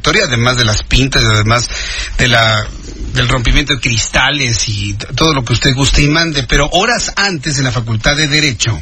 [0.00, 1.68] Torre de además de las pintas además
[2.16, 2.66] de la
[3.12, 7.58] del rompimiento de cristales y todo lo que usted guste y mande, pero horas antes
[7.58, 8.80] en la Facultad de Derecho,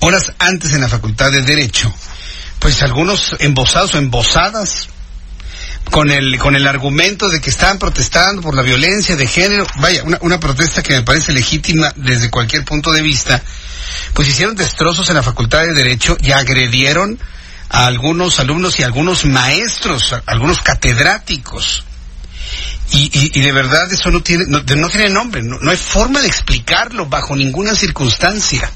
[0.00, 1.92] horas antes en la Facultad de Derecho,
[2.58, 4.88] pues algunos embosados o embosadas
[5.90, 10.02] con el con el argumento de que estaban protestando por la violencia de género, vaya,
[10.20, 13.42] una protesta que me parece legítima desde cualquier punto de vista,
[14.14, 17.18] pues hicieron destrozos en la Facultad de Derecho y agredieron
[17.72, 21.84] a algunos alumnos y a algunos maestros, a algunos catedráticos.
[22.94, 26.28] Y, de verdad eso no tiene, no, no tiene nombre, no, no, hay forma de
[26.28, 28.70] explicarlo bajo ninguna circunstancia.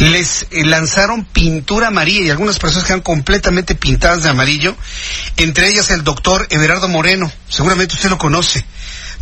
[0.00, 4.76] Les eh, lanzaron pintura amarilla y algunas personas quedan completamente pintadas de amarillo,
[5.36, 8.64] entre ellas el doctor Everardo Moreno, seguramente usted lo conoce.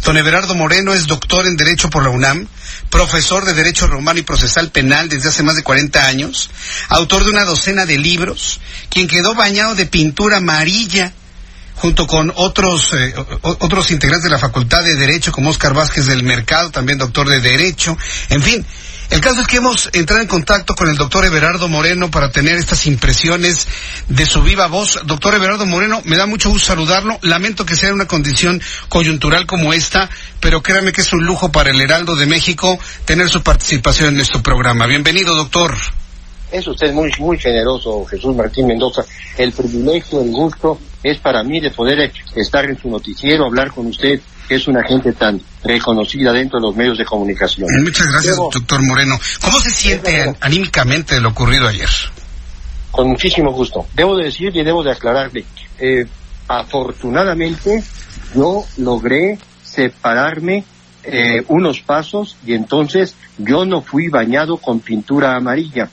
[0.05, 2.49] Don Everardo Moreno es doctor en Derecho por la UNAM,
[2.91, 6.51] profesor de Derecho Romano y Procesal Penal desde hace más de 40 años,
[6.89, 11.13] autor de una docena de libros, quien quedó bañado de pintura amarilla
[11.77, 16.23] junto con otros eh, otros integrantes de la Facultad de Derecho, como Oscar Vázquez del
[16.23, 17.97] Mercado, también doctor de Derecho,
[18.29, 18.67] en fin.
[19.13, 22.57] El caso es que hemos entrado en contacto con el doctor Everardo Moreno para tener
[22.57, 23.69] estas impresiones
[24.09, 25.01] de su viva voz.
[25.05, 27.19] Doctor Everardo Moreno, me da mucho gusto saludarlo.
[27.21, 30.09] Lamento que sea en una condición coyuntural como esta,
[30.41, 34.17] pero créame que es un lujo para el Heraldo de México tener su participación en
[34.17, 34.87] nuestro programa.
[34.87, 35.77] Bienvenido, doctor.
[36.51, 39.05] Es usted muy, muy generoso, Jesús Martín Mendoza.
[39.37, 43.87] El privilegio, el gusto es para mí de poder estar en su noticiero, hablar con
[43.87, 47.69] usted, que es una gente tan reconocida dentro de los medios de comunicación.
[47.83, 49.19] Muchas gracias, doctor Moreno.
[49.41, 51.89] ¿Cómo se siente anímicamente de lo ocurrido ayer?
[52.91, 53.87] Con muchísimo gusto.
[53.95, 55.45] Debo de decir y debo de aclararle,
[55.79, 56.07] eh,
[56.49, 57.83] afortunadamente
[58.35, 60.65] yo logré separarme
[61.05, 65.91] eh, unos pasos y entonces yo no fui bañado con pintura amarilla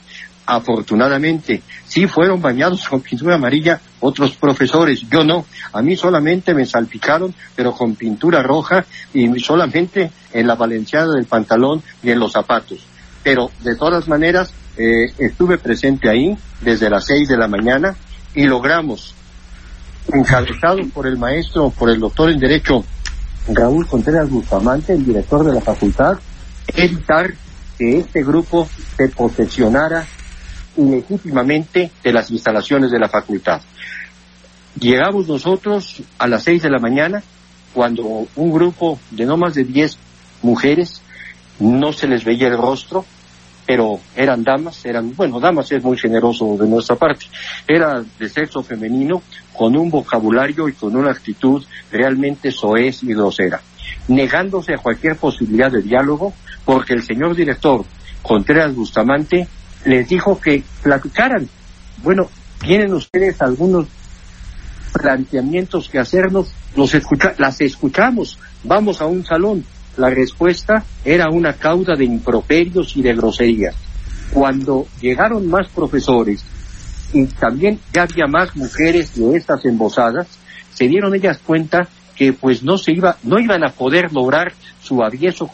[0.56, 1.62] afortunadamente.
[1.86, 5.46] Sí fueron bañados con pintura amarilla otros profesores, yo no.
[5.72, 8.84] A mí solamente me salpicaron, pero con pintura roja
[9.14, 12.80] y solamente en la valenciana del pantalón y en los zapatos.
[13.22, 17.94] Pero de todas maneras, eh, estuve presente ahí desde las seis de la mañana
[18.34, 19.14] y logramos,
[20.12, 22.84] encabezado por el maestro, por el doctor en Derecho
[23.48, 26.18] Raúl Contreras Bustamante, el director de la facultad,
[26.74, 27.32] evitar
[27.78, 30.06] que este grupo se posesionara
[30.76, 33.60] ilegítimamente de las instalaciones de la facultad.
[34.78, 37.22] Llegamos nosotros a las seis de la mañana
[37.74, 39.98] cuando un grupo de no más de diez
[40.42, 41.02] mujeres
[41.58, 43.04] no se les veía el rostro,
[43.66, 47.26] pero eran damas, eran, bueno, damas es muy generoso de nuestra parte,
[47.68, 49.22] era de sexo femenino,
[49.56, 53.60] con un vocabulario y con una actitud realmente soez y grosera,
[54.08, 56.32] negándose a cualquier posibilidad de diálogo,
[56.64, 57.84] porque el señor director
[58.22, 59.46] Contreras Bustamante
[59.84, 61.48] les dijo que platicaran.
[62.02, 62.28] Bueno,
[62.60, 63.86] tienen ustedes algunos
[64.92, 69.64] planteamientos que hacernos, los escucha las escuchamos, vamos a un salón.
[69.96, 73.74] La respuesta era una cauda de improperios y de groserías.
[74.32, 76.44] Cuando llegaron más profesores
[77.12, 80.28] y también ya había más mujeres de estas embosadas,
[80.72, 81.88] se dieron ellas cuenta
[82.20, 85.48] que pues no se iba, no iban a poder lograr su avieso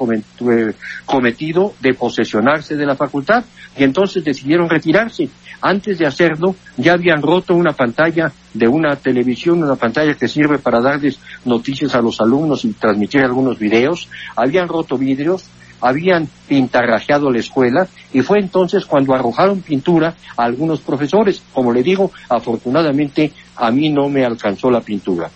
[1.07, 3.45] cometido de posesionarse de la facultad
[3.79, 5.29] y entonces decidieron retirarse.
[5.61, 10.59] Antes de hacerlo ya habían roto una pantalla de una televisión, una pantalla que sirve
[10.59, 15.45] para darles noticias a los alumnos y transmitir algunos videos, habían roto vidrios,
[15.81, 21.41] habían pintarrajeado la escuela y fue entonces cuando arrojaron pintura a algunos profesores.
[21.53, 25.31] Como le digo, afortunadamente a mí no me alcanzó la pintura.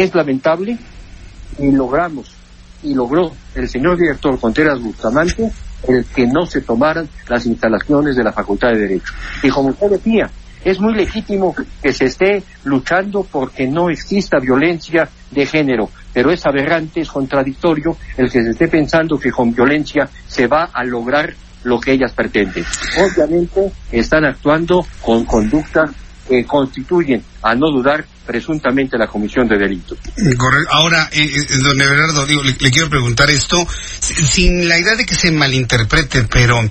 [0.00, 0.78] Es lamentable
[1.58, 2.32] y logramos
[2.82, 5.52] y logró el señor director Contreras Bustamante
[5.86, 9.12] el que no se tomaran las instalaciones de la Facultad de Derecho.
[9.42, 10.30] Y como usted decía,
[10.64, 16.46] es muy legítimo que se esté luchando porque no exista violencia de género, pero es
[16.46, 21.34] aberrante, es contradictorio el que se esté pensando que con violencia se va a lograr
[21.64, 22.64] lo que ellas pretenden.
[22.98, 25.90] Obviamente están actuando con conductas
[26.30, 29.98] que constituyen, a no dudar, presuntamente la comisión de delitos.
[30.38, 30.70] Correcto.
[30.70, 33.66] Ahora, eh, eh, don Everardo, digo, le, le, quiero preguntar esto,
[34.00, 36.62] sin la idea de que se malinterprete, pero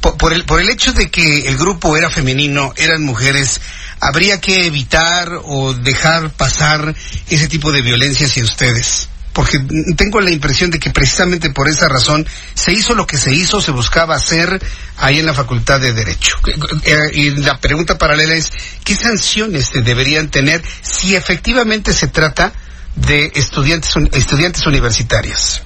[0.00, 3.60] por, por, el, por el hecho de que el grupo era femenino, eran mujeres,
[4.00, 6.92] habría que evitar o dejar pasar
[7.30, 9.08] ese tipo de violencia hacia ustedes?
[9.36, 9.58] Porque
[9.98, 13.60] tengo la impresión de que precisamente por esa razón se hizo lo que se hizo,
[13.60, 14.58] se buscaba hacer
[14.96, 16.38] ahí en la Facultad de Derecho.
[16.86, 18.50] Eh, y la pregunta paralela es,
[18.82, 22.50] ¿qué sanciones se deberían tener si efectivamente se trata
[22.94, 25.60] de estudiantes, estudiantes universitarios?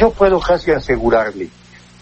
[0.00, 1.50] Yo puedo casi asegurarle,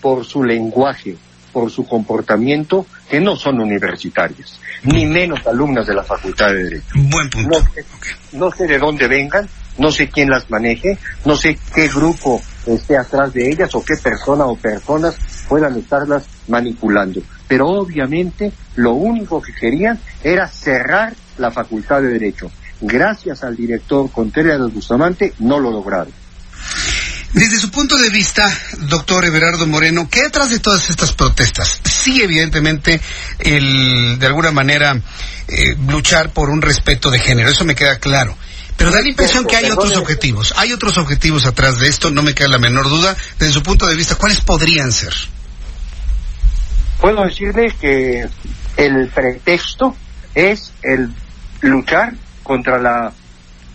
[0.01, 1.17] por su lenguaje,
[1.53, 6.87] por su comportamiento, que no son universitarias, ni menos alumnas de la Facultad de Derecho.
[6.95, 7.59] Buen punto.
[7.59, 7.85] No sé,
[8.31, 9.49] no sé de dónde vengan,
[9.81, 13.97] no sé quién las maneje, no sé qué grupo esté atrás de ellas o qué
[13.97, 15.17] persona o personas
[15.49, 17.23] puedan estarlas manipulando.
[17.49, 22.53] Pero obviamente lo único que querían era cerrar la Facultad de Derecho.
[22.83, 26.13] Gracias al director Contreras Bustamante no lo lograron.
[27.33, 28.53] Desde su punto de vista,
[28.89, 31.81] doctor Everardo Moreno, ¿qué detrás de todas estas protestas?
[31.85, 33.01] Sí, evidentemente,
[33.39, 35.01] el, de alguna manera,
[35.49, 38.37] eh, luchar por un respeto de género, eso me queda claro.
[38.81, 40.55] Pero da la impresión que hay otros objetivos.
[40.57, 43.15] Hay otros objetivos atrás de esto, no me queda la menor duda.
[43.39, 45.13] Desde su punto de vista, ¿cuáles podrían ser?
[46.99, 48.27] Puedo decirle que
[48.79, 49.95] el pretexto
[50.35, 51.13] es el
[51.61, 53.13] luchar contra la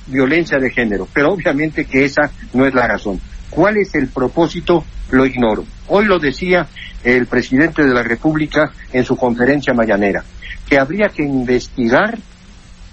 [0.07, 3.21] violencia de género, pero obviamente que esa no es la razón.
[3.51, 4.83] ¿Cuál es el propósito?
[5.11, 5.65] Lo ignoro.
[5.87, 6.67] Hoy lo decía
[7.03, 10.25] el presidente de la República en su conferencia mañanera,
[10.67, 12.17] que habría que investigar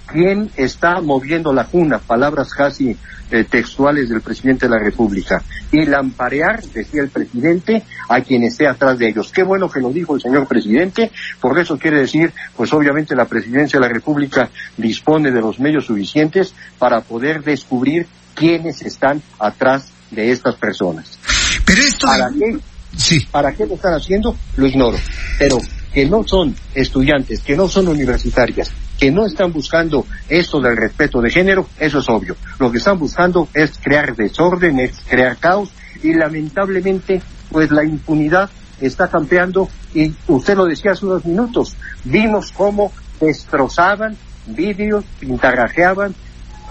[0.07, 2.97] quién está moviendo la cuna, palabras casi
[3.31, 8.69] eh, textuales del presidente de la República, y lamparear, decía el presidente, a quien esté
[8.69, 9.33] atrás de ellos.
[9.33, 11.11] Qué bueno que lo dijo el señor presidente,
[11.41, 15.87] por eso quiere decir, pues obviamente la presidencia de la República dispone de los medios
[15.87, 21.19] suficientes para poder descubrir quiénes están atrás de estas personas.
[21.65, 22.07] Pero esto...
[22.07, 22.59] ¿Para qué?
[22.97, 23.27] Sí.
[23.31, 24.37] ¿Para qué lo están haciendo?
[24.57, 24.99] Lo ignoro.
[25.39, 25.59] Pero
[25.93, 28.71] que no son estudiantes, que no son universitarias,
[29.03, 32.37] que no están buscando esto del respeto de género, eso es obvio.
[32.61, 35.73] Lo que están buscando es crear desorden, es crear caos
[36.05, 37.21] y lamentablemente
[37.51, 38.49] pues la impunidad
[38.81, 44.17] está campeando y usted lo decía hace unos minutos, vimos cómo destrozaban
[44.47, 46.15] vídeos, pintarrajeaban,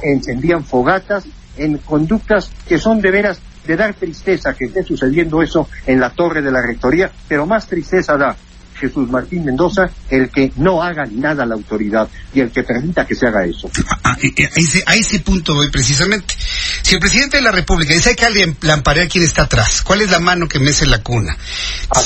[0.01, 1.25] encendían fogatas
[1.57, 6.11] en conductas que son de veras de dar tristeza que esté sucediendo eso en la
[6.11, 8.37] torre de la rectoría, pero más tristeza da
[8.81, 13.15] Jesús Martín Mendoza el que no haga nada la autoridad y el que permita que
[13.15, 13.69] se haga eso.
[14.03, 14.17] A,
[14.55, 16.35] ese, a ese punto voy precisamente.
[16.81, 20.09] Si el presidente de la República dice que alguien lamparea quién está atrás, ¿cuál es
[20.09, 21.37] la mano que mece la cuna?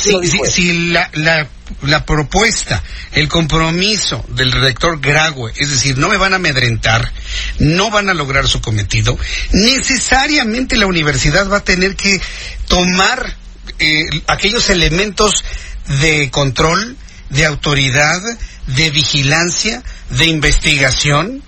[0.01, 1.47] Si, si, si la, la,
[1.83, 2.83] la, propuesta,
[3.13, 7.11] el compromiso del rector Grague, es decir, no me van a amedrentar,
[7.59, 9.17] no van a lograr su cometido,
[9.51, 12.19] necesariamente la universidad va a tener que
[12.67, 13.35] tomar
[13.79, 15.43] eh, aquellos elementos
[16.01, 16.97] de control,
[17.29, 18.21] de autoridad,
[18.67, 21.43] de vigilancia, de investigación,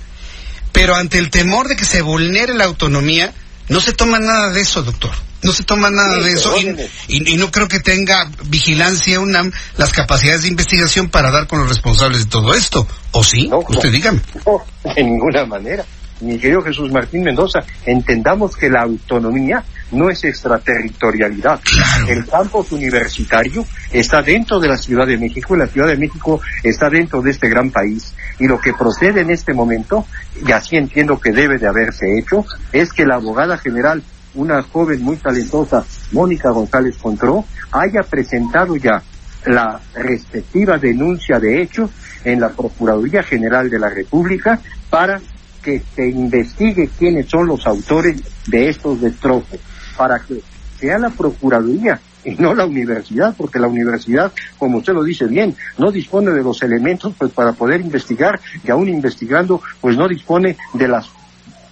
[0.72, 3.34] pero ante el temor de que se vulnere la autonomía,
[3.70, 5.12] no se toma nada de eso, doctor.
[5.44, 6.68] No se toma nada de eso y,
[7.08, 11.60] y, y, no creo que tenga vigilancia UNAM las capacidades de investigación para dar con
[11.60, 12.88] los responsables de todo esto.
[13.12, 13.48] ¿O sí?
[13.48, 14.20] No, Usted dígame.
[14.46, 15.86] No, de ninguna manera.
[16.20, 21.60] Mi querido Jesús Martín Mendoza, entendamos que la autonomía no es extraterritorialidad.
[21.62, 22.08] Claro.
[22.08, 26.42] El campus universitario está dentro de la Ciudad de México y la Ciudad de México
[26.64, 28.14] está dentro de este gran país.
[28.40, 30.06] Y lo que procede en este momento,
[30.46, 34.04] y así entiendo que debe de haberse hecho, es que la abogada general,
[34.36, 39.02] una joven muy talentosa, Mónica González Contró, haya presentado ya
[39.46, 41.90] la respectiva denuncia de hechos
[42.24, 45.22] en la Procuraduría General de la República para
[45.68, 49.60] que se investigue quiénes son los autores de estos destrozos,
[49.98, 50.42] para que
[50.80, 55.58] sea la Procuraduría y no la universidad, porque la universidad, como usted lo dice bien,
[55.78, 60.56] no dispone de los elementos pues para poder investigar y aún investigando, pues no dispone
[60.74, 61.10] de las,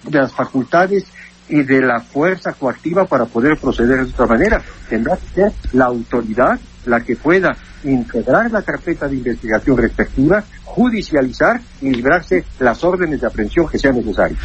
[0.06, 1.06] de las facultades
[1.48, 4.62] y de la fuerza coactiva para poder proceder de otra manera.
[4.90, 11.60] Tendrá que ser la autoridad la que pueda integrar la carpeta de investigación respectiva, judicializar
[11.80, 14.38] y librarse las órdenes de aprehensión que sean necesarias.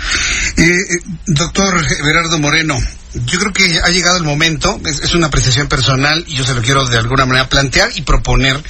[0.57, 0.75] Eh,
[1.27, 2.77] doctor Berardo Moreno,
[3.25, 6.61] yo creo que ha llegado el momento, es, una apreciación personal y yo se lo
[6.61, 8.61] quiero de alguna manera plantear y proponer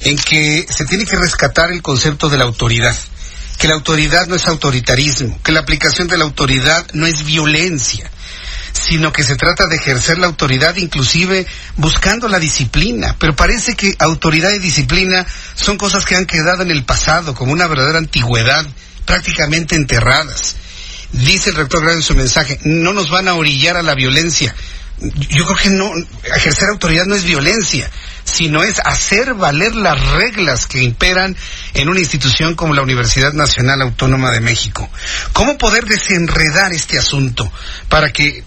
[0.00, 2.96] en que se tiene que rescatar el concepto de la autoridad,
[3.58, 8.10] que la autoridad no es autoritarismo, que la aplicación de la autoridad no es violencia,
[8.84, 13.16] sino que se trata de ejercer la autoridad inclusive buscando la disciplina.
[13.18, 17.52] Pero parece que autoridad y disciplina son cosas que han quedado en el pasado como
[17.52, 18.66] una verdadera antigüedad,
[19.06, 20.56] prácticamente enterradas.
[21.12, 24.54] Dice el rector Grande en su mensaje, no nos van a orillar a la violencia.
[25.00, 25.90] yo creo que no,
[26.36, 27.90] ejercer autoridad no es violencia,
[28.24, 31.36] sino es hacer valer las reglas que imperan
[31.74, 34.90] en una institución como la Universidad Nacional Autónoma de México.
[35.32, 37.50] ¿Cómo poder desenredar este asunto
[37.88, 38.44] para que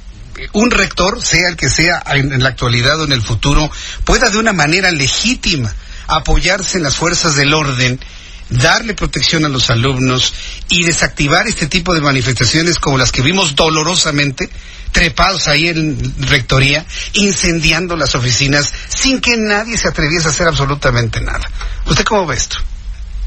[0.53, 3.69] un rector, sea el que sea en la actualidad o en el futuro,
[4.05, 5.73] pueda de una manera legítima
[6.07, 7.99] apoyarse en las fuerzas del orden
[8.49, 10.33] darle protección a los alumnos
[10.69, 14.49] y desactivar este tipo de manifestaciones como las que vimos dolorosamente
[14.91, 21.21] trepados ahí en rectoría, incendiando las oficinas sin que nadie se atreviese a hacer absolutamente
[21.21, 21.43] nada.
[21.85, 22.57] ¿Usted cómo ve esto?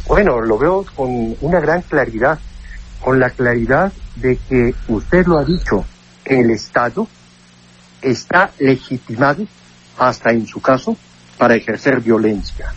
[0.07, 2.39] Bueno, lo veo con una gran claridad,
[3.01, 5.85] con la claridad de que usted lo ha dicho,
[6.31, 7.09] el Estado
[8.01, 9.45] está legitimado,
[9.99, 10.97] hasta en su caso,
[11.37, 12.73] para ejercer violencia.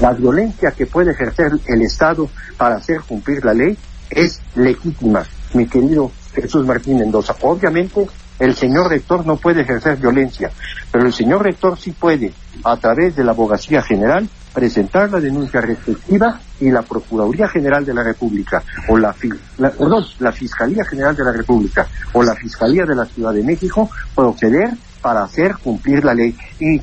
[0.00, 3.76] La violencia que puede ejercer el Estado para hacer cumplir la ley
[4.10, 7.36] es legítima, mi querido Jesús Martín Mendoza.
[7.42, 8.06] Obviamente,
[8.38, 10.50] el señor rector no puede ejercer violencia,
[10.90, 12.32] pero el señor rector sí puede,
[12.64, 17.92] a través de la Abogacía General, presentar la denuncia respectiva y la Procuraduría General de
[17.92, 19.14] la República, o la,
[19.58, 23.90] perdón, la Fiscalía General de la República, o la Fiscalía de la Ciudad de México,
[24.14, 24.70] proceder
[25.02, 26.34] para hacer cumplir la ley.
[26.58, 26.80] Y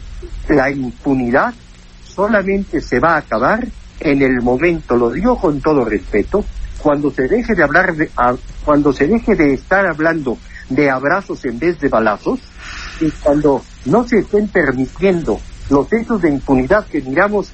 [0.53, 1.51] la impunidad
[2.03, 3.65] solamente se va a acabar
[3.99, 6.45] en el momento, lo digo con todo respeto,
[6.77, 8.11] cuando se deje de hablar de,
[8.63, 10.37] cuando se deje de estar hablando
[10.69, 12.39] de abrazos en vez de balazos
[13.01, 15.39] y cuando no se estén permitiendo
[15.69, 17.51] los hechos de impunidad que miramos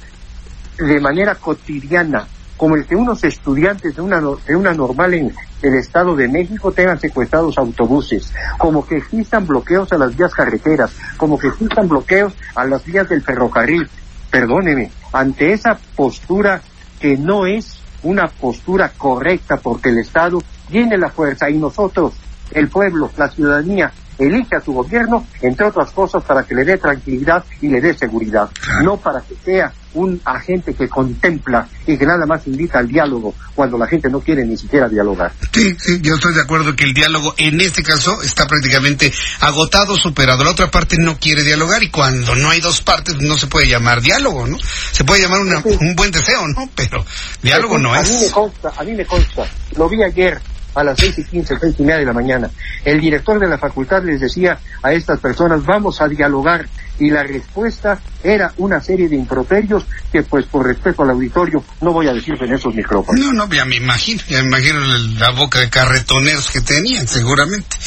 [0.77, 5.75] de manera cotidiana, como el que unos estudiantes de una, de una normal en el
[5.75, 11.37] Estado de México tengan secuestrados autobuses, como que existan bloqueos a las vías carreteras, como
[11.37, 13.89] que existan bloqueos a las vías del ferrocarril,
[14.29, 16.61] perdóneme, ante esa postura
[16.99, 20.39] que no es una postura correcta porque el Estado
[20.69, 22.13] tiene la fuerza y nosotros,
[22.51, 26.77] el pueblo, la ciudadanía, elige a su gobierno, entre otras cosas, para que le dé
[26.77, 28.49] tranquilidad y le dé seguridad,
[28.83, 33.33] no para que sea un agente que contempla y que nada más invita al diálogo
[33.55, 35.31] cuando la gente no quiere ni siquiera dialogar.
[35.51, 39.95] Sí, sí, yo estoy de acuerdo que el diálogo en este caso está prácticamente agotado,
[39.95, 40.43] superado.
[40.43, 43.67] La otra parte no quiere dialogar y cuando no hay dos partes no se puede
[43.67, 44.57] llamar diálogo, ¿no?
[44.59, 46.69] Se puede llamar un buen deseo, ¿no?
[46.75, 47.03] Pero
[47.41, 48.09] diálogo no es.
[48.09, 49.45] A mí me consta, a mí me consta.
[49.75, 50.39] Lo vi ayer
[50.75, 52.49] a las seis y quince, seis y media de la mañana.
[52.85, 56.67] El director de la facultad les decía a estas personas, vamos a dialogar,
[56.99, 61.93] y la respuesta era una serie de improperios que, pues, por respeto al auditorio, no
[61.93, 63.23] voy a decir en esos micrófonos.
[63.23, 64.79] No, no, ya me imagino, ya me imagino
[65.17, 67.77] la boca de carretoneros que tenían, seguramente.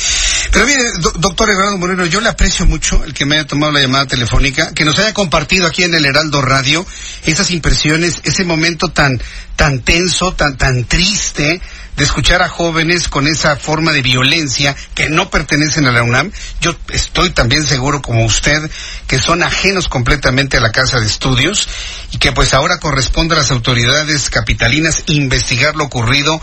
[0.50, 0.82] Pero mire,
[1.18, 4.72] doctor Eduardo Moreno, yo le aprecio mucho el que me haya tomado la llamada telefónica,
[4.72, 6.84] que nos haya compartido aquí en el Heraldo Radio
[7.24, 9.20] esas impresiones, ese momento tan,
[9.56, 11.60] tan tenso, tan, tan triste,
[11.96, 16.32] de escuchar a jóvenes con esa forma de violencia que no pertenecen a la UNAM.
[16.60, 18.70] Yo estoy también seguro como usted
[19.06, 21.68] que son ajenos completamente a la casa de estudios
[22.12, 26.40] y que pues ahora corresponde a las autoridades capitalinas investigar lo ocurrido,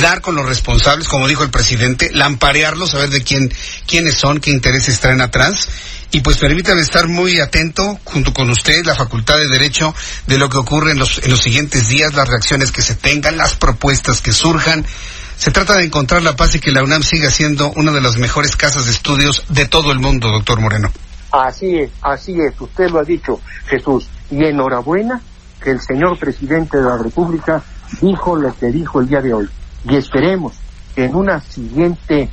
[0.00, 3.52] dar con los responsables, como dijo el presidente, lamparearlos, saber de quién,
[3.86, 5.68] quiénes son, qué intereses traen atrás
[6.10, 9.94] y pues permítame estar muy atento junto con usted, la Facultad de Derecho,
[10.26, 13.36] de lo que ocurre en los, en los siguientes días, las reacciones que se tengan,
[13.36, 14.86] las propuestas que surjan.
[15.36, 18.16] Se trata de encontrar la paz y que la UNAM siga siendo una de las
[18.16, 20.90] mejores casas de estudios de todo el mundo, doctor Moreno.
[21.32, 24.08] Así es, así es, usted lo ha dicho, Jesús.
[24.30, 25.20] Y enhorabuena
[25.62, 27.62] que el señor presidente de la República
[28.00, 29.48] dijo lo que dijo el día de hoy.
[29.84, 30.54] Y esperemos
[30.94, 32.30] que en una siguiente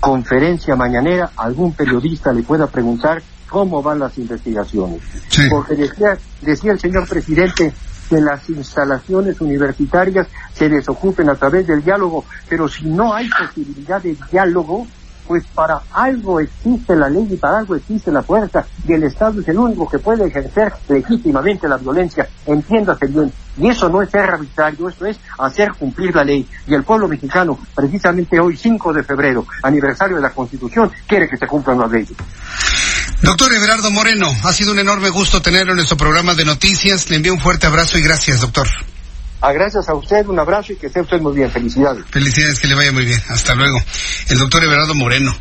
[0.00, 5.02] conferencia mañanera algún periodista le pueda preguntar cómo van las investigaciones.
[5.50, 7.72] Porque decía, decía el señor presidente
[8.08, 14.02] que las instalaciones universitarias se desocupen a través del diálogo, pero si no hay posibilidad
[14.02, 14.86] de diálogo,
[15.28, 19.40] pues para algo existe la ley y para algo existe la fuerza y el Estado
[19.40, 23.32] es el único que puede ejercer legítimamente la violencia, entiéndase bien.
[23.58, 26.46] Y eso no es ser arbitrario, eso es hacer cumplir la ley.
[26.66, 31.36] Y el pueblo mexicano, precisamente hoy, 5 de febrero, aniversario de la Constitución, quiere que
[31.36, 32.16] se cumplan las leyes.
[33.22, 37.10] Doctor Everardo Moreno, ha sido un enorme gusto tenerlo en nuestro programa de noticias.
[37.10, 38.66] Le envío un fuerte abrazo y gracias, doctor.
[39.42, 41.50] Ah, gracias a usted, un abrazo y que esté usted muy bien.
[41.50, 42.04] Felicidades.
[42.10, 43.20] Felicidades, que le vaya muy bien.
[43.28, 43.78] Hasta luego.
[44.28, 45.34] El doctor Everardo Moreno.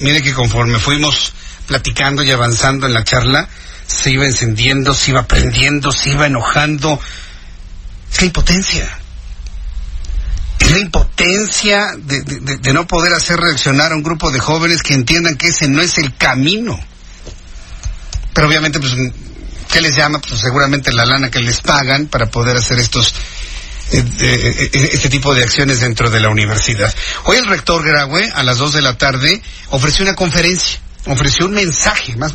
[0.00, 1.32] mire que conforme fuimos
[1.66, 3.48] platicando y avanzando en la charla,
[3.86, 7.00] se iba encendiendo, se iba prendiendo, se iba enojando.
[8.20, 8.98] La impotencia.
[10.58, 15.36] Es la impotencia de, no poder hacer reaccionar a un grupo de jóvenes que entiendan
[15.36, 16.78] que ese no es el camino.
[18.32, 18.94] Pero obviamente, pues
[19.72, 20.20] ¿Qué les llama?
[20.20, 23.14] Pues seguramente la lana que les pagan para poder hacer estos
[23.92, 26.92] eh, eh, este tipo de acciones dentro de la universidad.
[27.24, 31.52] Hoy el rector Graue, a las dos de la tarde, ofreció una conferencia ofreció un
[31.52, 32.34] mensaje más